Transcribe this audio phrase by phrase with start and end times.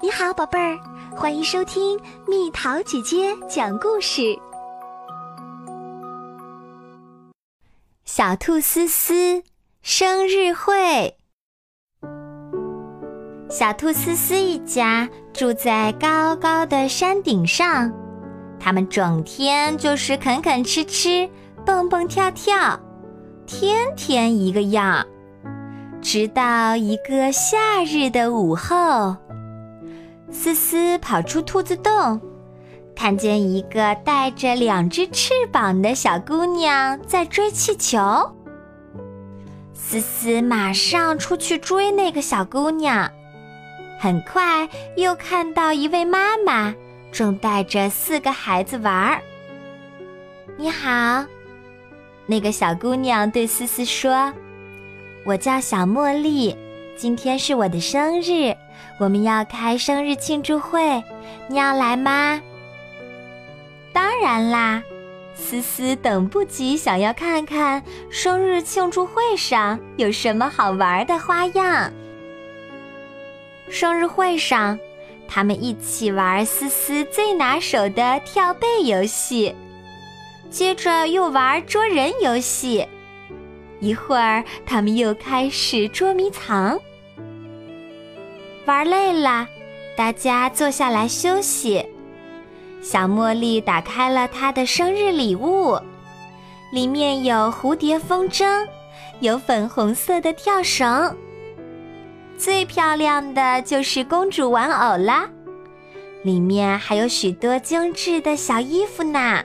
[0.00, 0.78] 你好，宝贝儿，
[1.16, 4.38] 欢迎收听蜜桃姐姐讲故事。
[8.04, 9.42] 小兔思思
[9.82, 11.16] 生日会。
[13.50, 17.92] 小兔思思一家住在高高的山顶上，
[18.60, 21.28] 他们整天就是啃啃吃吃，
[21.66, 22.78] 蹦蹦跳跳，
[23.46, 25.04] 天天一个样。
[26.00, 29.16] 直到一个夏日的午后。
[30.30, 32.20] 思思跑出兔子洞，
[32.94, 37.98] 看见一个带着两只翅膀的小姑娘在追气球。
[39.72, 43.10] 思思马上出去追那个小姑娘，
[43.98, 46.74] 很快又看到一位妈妈
[47.10, 49.22] 正带着四个孩子玩儿。
[50.58, 51.24] 你好，
[52.26, 54.32] 那个小姑娘对思思说
[55.24, 56.54] ：“我叫小茉莉，
[56.98, 58.54] 今天是我的生日。”
[58.98, 61.02] 我们要开生日庆祝会，
[61.46, 62.42] 你要来吗？
[63.92, 64.82] 当然啦，
[65.36, 71.92] 思思等不及想要看看生日庆祝会上有什么好玩的花样。
[73.70, 74.76] 生日会上，
[75.28, 79.54] 他们一起玩思思最拿手的跳背游戏，
[80.50, 82.84] 接着又玩捉人游戏，
[83.78, 86.76] 一会儿他们又开始捉迷藏。
[88.68, 89.48] 玩累了，
[89.96, 91.82] 大家坐下来休息。
[92.82, 95.80] 小茉莉打开了她的生日礼物，
[96.70, 98.68] 里面有蝴蝶风筝，
[99.20, 101.16] 有粉红色的跳绳，
[102.36, 105.26] 最漂亮的就是公主玩偶啦。
[106.22, 109.42] 里面还有许多精致的小衣服呢。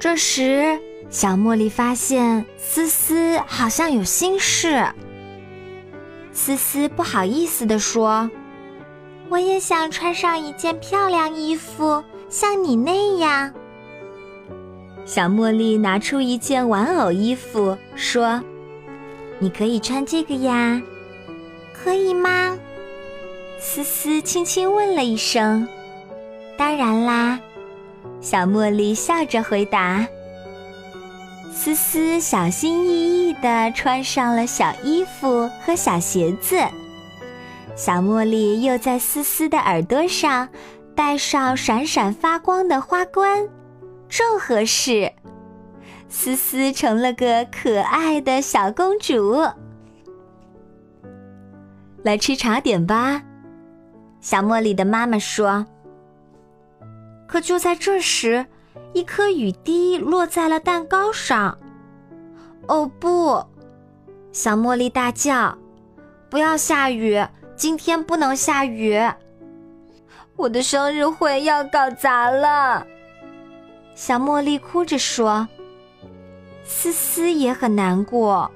[0.00, 0.76] 这时，
[1.08, 4.84] 小茉莉发现思思好像有心事。
[6.34, 8.28] 思思不好意思地说
[9.30, 13.52] ：“我也想穿上一件漂亮衣服，像你那样。”
[15.06, 18.42] 小茉莉拿出一件玩偶衣服，说
[19.38, 20.82] ：“你可以穿这个呀，
[21.72, 22.58] 可以吗？”
[23.60, 25.66] 思思轻轻问了一声
[26.58, 27.38] ：“当然啦。”
[28.20, 30.06] 小茉莉笑着回答。
[31.52, 36.56] 思思小心翼翼地穿上了小衣服和小鞋子，
[37.76, 40.48] 小茉莉又在思思的耳朵上
[40.94, 43.48] 戴上闪闪发光的花冠，
[44.08, 45.12] 正合适。
[46.08, 49.44] 思思成了个可爱的小公主。
[52.02, 53.22] 来吃茶点吧，
[54.20, 55.66] 小茉莉的妈妈说。
[57.26, 58.46] 可就在这时。
[58.92, 61.58] 一颗雨滴落在了蛋糕上。
[62.68, 63.44] 哦不！
[64.32, 65.56] 小茉莉大叫
[66.30, 67.24] ：“不要下雨！
[67.56, 68.98] 今天不能下雨！
[70.36, 72.86] 我的生日会要搞砸了！”
[73.94, 75.46] 小茉莉哭着说。
[76.64, 78.50] 思思也很难过，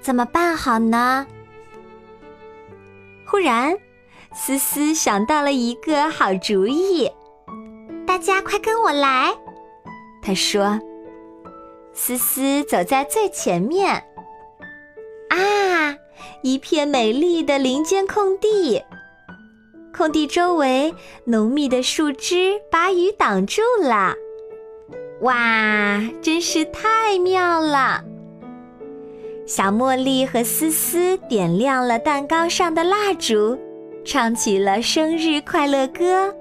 [0.00, 1.26] 怎么办好呢？
[3.24, 3.76] 忽然，
[4.34, 7.10] 思思想到了一个好主意
[8.06, 9.32] ：“大家快跟我来！”
[10.22, 10.78] 他说
[12.00, 13.92] ：“思思走在最前面。
[15.30, 15.96] 啊，
[16.42, 18.80] 一片美丽的林间空地，
[19.92, 20.94] 空地周围
[21.24, 24.14] 浓密的树枝把雨挡住了。
[25.22, 28.04] 哇，真是太妙了！”
[29.44, 33.58] 小茉莉和思思点亮了蛋糕上的蜡烛，
[34.04, 36.32] 唱起了生日快乐歌。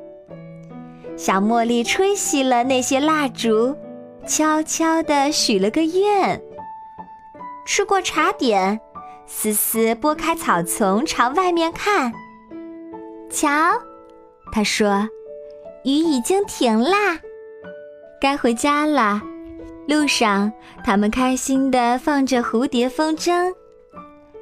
[1.18, 3.76] 小茉莉吹熄了那些蜡烛，
[4.28, 6.40] 悄悄地许了个愿。
[7.66, 8.80] 吃过茶点，
[9.26, 12.12] 思思拨开草丛朝外面看。
[13.30, 13.50] 瞧，
[14.52, 15.08] 她说
[15.84, 17.20] ：“雨已经停啦，
[18.22, 19.22] 该回家了。”
[19.88, 20.52] 路上，
[20.84, 23.54] 他们开心地放着蝴蝶风筝。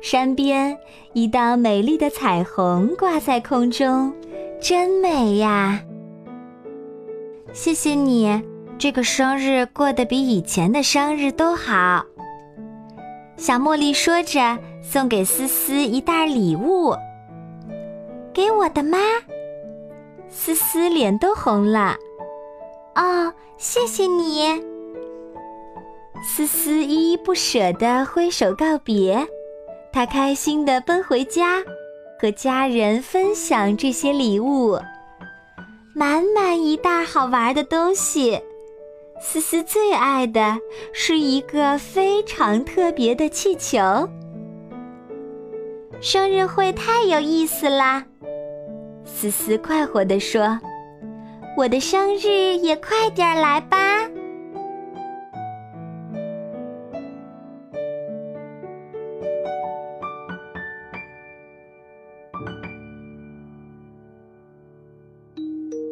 [0.02, 0.78] 山边，
[1.14, 4.14] 一道美丽的彩虹挂在空中，
[4.60, 5.82] 真美呀！
[7.54, 8.42] 谢谢你，
[8.78, 12.06] 这个生日过得比以前的生日都好。
[13.38, 16.96] 小茉莉说着，送给思思一袋礼物。
[18.34, 18.98] 给我的吗？
[20.30, 21.96] 思思脸都红了。
[22.96, 24.62] 哦，谢谢你。
[26.24, 29.26] 思思依依不舍地挥手告别，
[29.92, 31.62] 她开心地奔回家，
[32.20, 34.80] 和家人分享这些礼物。
[35.94, 38.42] 满满一袋好玩的东西，
[39.20, 40.58] 思思最爱的
[40.94, 44.08] 是一个非常特别的气球。
[46.02, 48.06] 生日会太有意思啦！
[49.06, 50.60] 思思快活地说
[51.58, 54.10] ：“我的生日也快点来吧！”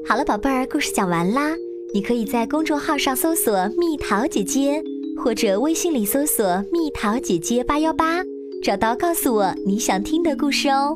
[0.05, 1.55] 好了，宝贝儿，故事讲完啦。
[1.93, 4.81] 你可以在公众号上搜索“蜜桃姐姐”，
[5.23, 6.43] 或者微信里搜索
[6.73, 8.23] “蜜桃姐姐八幺八”，
[8.63, 10.95] 找到告诉我你想听的故事哦。